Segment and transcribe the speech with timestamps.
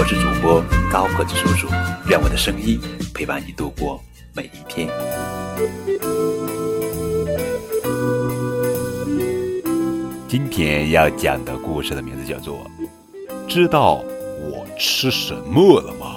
[0.00, 1.68] 我是主播高个子叔叔，
[2.08, 2.80] 愿我的声音
[3.12, 4.88] 陪伴你度过每一天。
[10.26, 12.66] 今天要讲的故事的名字叫做
[13.46, 14.02] 《知道
[14.50, 16.16] 我吃什么了吗》，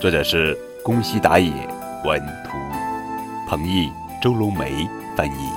[0.00, 1.50] 作者是宫西达也，
[2.02, 2.56] 文图，
[3.46, 5.50] 彭毅、周龙梅翻译。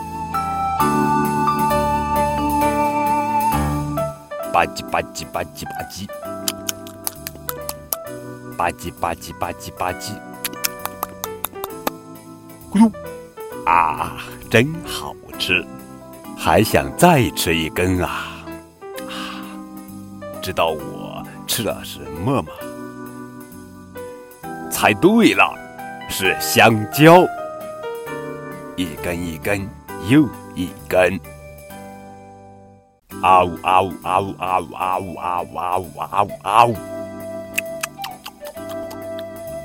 [4.52, 6.06] 吧唧吧唧吧唧吧唧，
[8.60, 10.12] 吧唧吧唧吧唧吧唧，
[12.70, 12.92] 咕噜
[13.66, 14.18] 啊，
[14.50, 15.66] 真好吃，
[16.38, 18.44] 还想再吃一根啊！
[19.08, 19.40] 啊，
[20.42, 22.52] 知道我吃了什么吗？
[24.70, 25.56] 猜对了，
[26.10, 27.26] 是香蕉，
[28.76, 29.66] 一根一根
[30.10, 31.18] 又一根。
[33.22, 36.76] 啊呜啊呜啊呜啊呜啊呜啊呜啊呜啊呜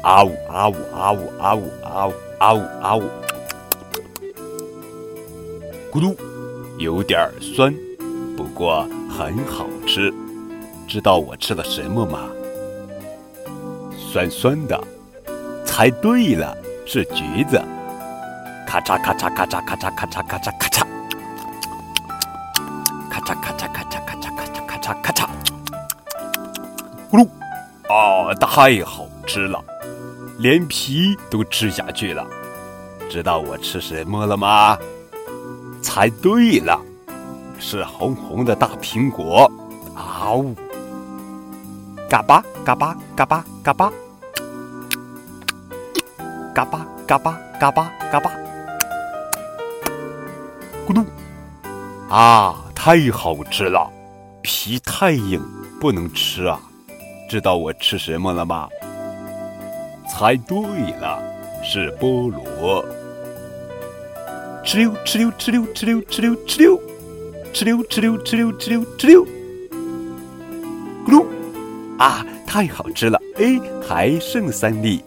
[0.04, 3.02] 啊呜，啊呜啊呜啊呜啊呜啊呜啊呜，
[5.90, 6.14] 咕噜，
[6.76, 7.74] 有点酸，
[8.36, 10.12] 不过很好吃。
[10.86, 12.28] 知道我吃了什么吗？
[13.96, 14.78] 酸酸的，
[15.64, 17.58] 猜对了，是橘子。
[18.66, 20.84] 咔嚓咔嚓咔嚓咔嚓咔嚓咔嚓咔嚓。
[23.08, 25.26] 咔嚓咔嚓咔嚓咔嚓咔嚓咔嚓咔嚓，
[27.10, 27.26] 咕噜！
[27.88, 29.58] 啊，太好吃了，
[30.38, 32.26] 连皮都吃下去了。
[33.08, 34.76] 知道我吃什么了吗？
[35.82, 36.80] 猜对了，
[37.58, 39.50] 是红红的大苹果。
[39.94, 40.54] 啊呜！
[42.10, 43.92] 嘎巴嘎巴嘎巴嘎巴，
[46.54, 48.30] 嘎巴嘎巴嘎巴嘎巴，
[50.86, 51.04] 咕噜！
[52.08, 52.56] 啊！
[52.74, 53.90] 太好吃了，
[54.42, 55.40] 皮太硬，
[55.80, 56.60] 不能吃啊！
[57.30, 58.68] 知道我吃什么了吗？
[60.08, 60.56] 猜对
[61.00, 61.22] 了，
[61.62, 62.84] 是菠萝。
[64.64, 66.80] 哧溜哧溜哧溜哧溜哧溜哧溜，
[67.52, 69.26] 哧溜哧溜哧溜哧溜哧溜，
[71.06, 71.26] 咕噜！
[71.98, 73.20] 啊，太好吃了！
[73.36, 75.04] 哎，还剩三粒，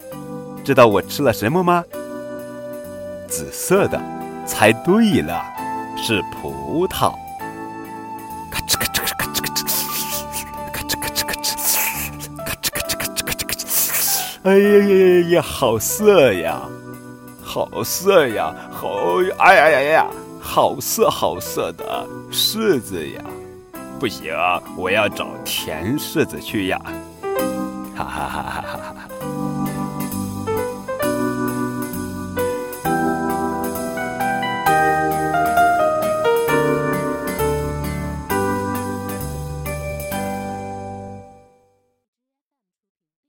[0.64, 1.84] 知道我吃了什么吗？
[3.26, 4.00] 紫色的，
[4.46, 5.42] 猜对了，
[5.96, 7.14] 是葡萄。
[14.48, 16.62] 哎呀呀呀呀，好涩呀，
[17.42, 20.06] 好涩呀，好哎呀呀呀，
[20.40, 23.22] 好涩好涩的柿子呀，
[24.00, 24.32] 不行，
[24.74, 26.80] 我要找甜柿子去呀，
[27.94, 28.97] 哈哈哈哈哈哈。